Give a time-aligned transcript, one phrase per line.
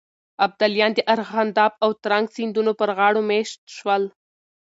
[0.45, 4.03] ابداليان د ارغنداب او ترنک سيندونو پر غاړو مېشت شول.